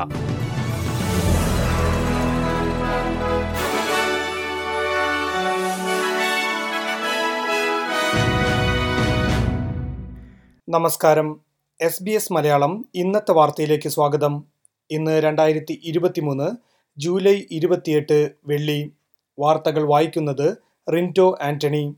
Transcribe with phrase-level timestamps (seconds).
[10.70, 11.40] നമസ്കാരം.
[11.82, 14.44] S B S Malayalam ഇന്നത്തെ വാർത്തയിലേക്ക് സ്വാഗതം.
[14.92, 16.52] ഇന്ന് രണ്ടായിരത്തി ഇരുപത്തിമൂന്ന്
[16.98, 18.92] ജൂലൈ ഇരുപത്തിയെട്ട് വെള്ളി.
[19.40, 20.58] വാർത്തകൾ വായിക്കുന്നത്
[20.94, 21.96] റിന്റോ ആന്റണി.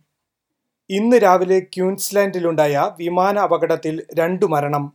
[0.90, 4.94] ഇന്ന് രാവിലെ ക്യൂൻസ്ലാൻഡിലുണ്ടായ വിമാന അപകടത്തിൽ രണ്ടു മരണം.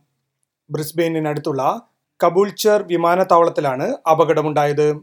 [0.71, 1.81] ബ്രിസ്ബെയിനിനടുത്തുള്ള
[2.25, 4.93] കബൂൾച്ചർ വിമാനത്താവളത്തിലാണ് അപകടമുണ്ടായത്.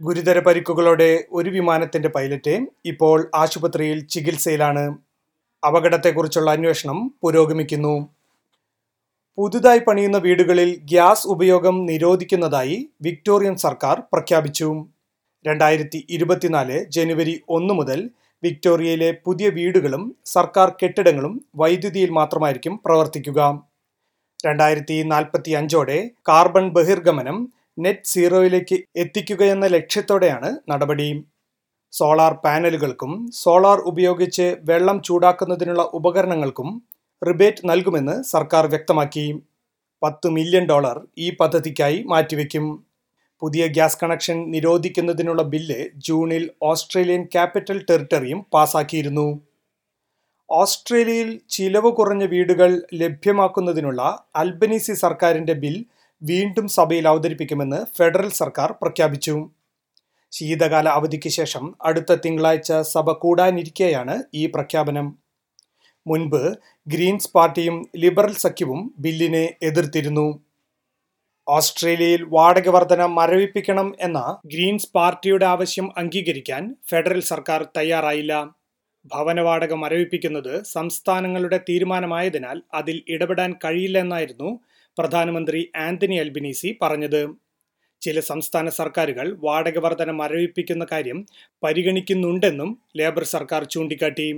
[0.00, 4.98] ഗുരുതര പരിക്കുകളോടെ ഒരു വിമാനത്തിന്റെ പൈലറ്റ് ഇപ്പോൾ ആശുപത്രിയിൽ ചികിത്സയിലാണ്.
[5.66, 8.08] അപകടത്തെക്കുറിച്ചുള്ള അന്വേഷണം പുരോഗമിക്കുന്നു.
[9.36, 14.86] പുതുതായി പണിയുന്ന വീടുകളിൽ ഗ്യാസ് ഉപയോഗം നിരോധിക്കുന്നതായി വിക്ടോറിയൻ സർക്കാർ പ്രഖ്യാപിച്ചു.
[15.46, 18.10] രണ്ടായിരത്തി ഇരുപത്തിനാല് ജനുവരി ഒന്ന് മുതൽ
[18.44, 20.02] വിക്ടോറിയയിലെ പുതിയ വീടുകളും
[20.34, 23.40] സർക്കാർ കെട്ടിടങ്ങളും വൈദ്യുതിയിൽ മാത്രമായിരിക്കും പ്രവർത്തിക്കുക.
[24.46, 27.38] രണ്ടായിരത്തി നാൽപ്പത്തി അഞ്ചോടെ കാർബൺ ബഹിർഗമനം
[27.84, 31.08] നെറ്റ് സീറോയിലേക്ക് എത്തിക്കുകയെന്ന ലക്ഷ്യത്തോടെയാണ് നടപടി.
[31.92, 36.68] സോളാർ പാനലുകൾക്കും സോളാർ ഉപയോഗിച്ച് വെള്ളം ചൂടാക്കുന്നതിനുള്ള ഉപകരണങ്ങൾക്കും
[37.22, 39.26] റിബേറ്റ് നൽകുമെന്ന് സർക്കാർ വ്യക്തമാക്കി.
[40.02, 42.66] പത്ത് മില്യൺ ഡോളർ ഈ പദ്ധതിക്കായി മാറ്റിവെക്കും.
[43.40, 49.40] പുതിയ ഗ്യാസ് കണക്ഷൻ നിരോധിക്കുന്നതിനുള്ള ബില്ല് ജൂണിൽ ഓസ്ട്രേലിയൻ ക്യാപിറ്റൽ ടെറിട്ടറിയും പാസാക്കിയിരുന്നു.
[50.50, 55.84] ഓസ്ട്രേലിയയിൽ ചിലവ് കുറഞ്ഞ വീടുകൾ ലഭ്യമാക്കുന്നതിനുള്ള അൽബനീസി സർക്കാരിന്റെ ബിൽ
[56.22, 59.50] വീണ്ടും സഭയിൽ അവതരിപ്പിക്കുമെന്ന് ഫെഡറൽ സർക്കാർ പ്രഖ്യാപിച്ചു.
[60.32, 65.18] ശീതകാല അവധിക്ക് ശേഷം അടുത്ത തിങ്കളാഴ്ച സഭ കൂടാനിരിക്കെയാണ് ഈ പ്രഖ്യാപനം.
[66.06, 66.54] മുൻപ്
[66.88, 70.45] ഗ്രീൻസ് പാർട്ടിയും ലിബറൽ സഖ്യവും ബില്ലിനെ എതിർത്തിരുന്നു.
[71.48, 78.32] ഓസ്ട്രേലിയയിൽ വാടക വർധന മരവിപ്പിക്കണം എന്ന ഗ്രീൻസ് പാർട്ടിയുടെ ആവശ്യം അംഗീകരിക്കാൻ ഫെഡറൽ സർക്കാർ തയ്യാറായില്ല.
[79.04, 84.48] ഭവന വാടക മരവിപ്പിക്കുന്നത് സംസ്ഥാനങ്ങളുടെ തീരുമാനമായതിനാൽ അതിൽ ഇടപെടാൻ കഴിയില്ല കഴിയില്ലെന്നായിരുന്നു
[84.98, 87.22] പ്രധാനമന്ത്രി ആന്റണി അൽബിനീസി പറഞ്ഞത്.
[88.02, 91.18] ചില സംസ്ഥാന സർക്കാരുകൾ വാടക വർധന മരവിപ്പിക്കുന്ന കാര്യം
[91.62, 94.28] പരിഗണിക്കുന്നുണ്ടെന്നും ലേബർ സർക്കാർ ചൂണ്ടിക്കാട്ടി.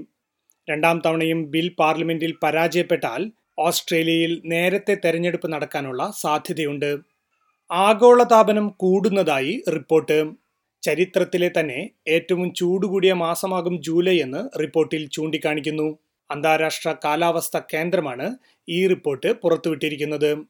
[0.70, 3.22] രണ്ടാം തവണയും ബിൽ പാർലമെന്റിൽ പരാജയപ്പെട്ടാൽ
[3.58, 6.98] ഓസ്ട്രേലിയയിൽ നേരത്തെ തെരഞ്ഞെടുപ്പ് നടക്കാനുള്ള സാധ്യതയുണ്ട്.
[7.70, 10.30] ആഗോളതാപനം കൂടുന്നതായി റിപ്പോർട്ട്.
[10.82, 15.98] ചരിത്രത്തിലെ തന്നെ ഏറ്റവും ചൂടുകൂടിയ മാസമാകും ജൂലൈ എന്ന് റിപ്പോർട്ടിൽ ചൂണ്ടിക്കാണിക്കുന്നു.
[16.30, 18.36] അന്താരാഷ്ട്ര കാലാവസ്ഥ കേന്ദ്രമാണ്
[18.68, 20.46] ഈ റിപ്പോർട്ട് പുറത്തുവിട്ടിരിക്കുന്നത്.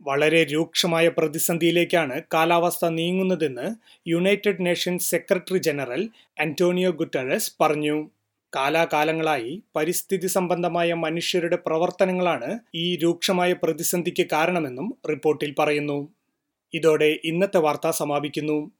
[0.00, 3.66] വളരെ രൂക്ഷമായ പ്രതിസന്ധിയിലേക്കാണ് കാലാവസ്ഥ നീങ്ങുന്നതെന്ന്
[4.08, 6.08] United Nations secretary general
[6.40, 8.10] Antonio Guterres പറഞ്ഞു.
[8.54, 16.08] കാലാകാലങ്ങളായി പരിസ്ഥിതി സംബന്ധമായ മനുഷ്യരുടെ പ്രവർത്തനങ്ങളാണ് ഈ രൂക്ഷമായ പ്രതിസന്ധിക്ക് കാരണമെന്നും റിപ്പോർട്ടിൽ പറയുന്നു.
[16.74, 18.70] ഇതോടെ ഇന്നത്തെ വാർത്ത സമാപിക്കുന്നു.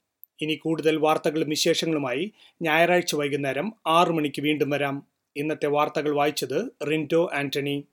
[0.41, 2.33] ഇനി കൂടുതൽ വാർത്തകളും വിശേഷങ്ങളുമായി
[2.63, 5.07] ഞായറാഴ്ച വൈകുന്നേരം ആറു മണിക്ക് വീണ്ടും വരാം.
[5.37, 7.85] ഇന്നത്തെ വാർത്തകൾ വായിച്ചത് Rinto Antony.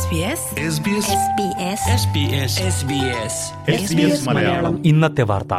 [0.00, 0.40] SBS
[2.02, 3.36] SBS
[3.82, 5.54] SBS ഇന്നത്തെ വാർത്ത.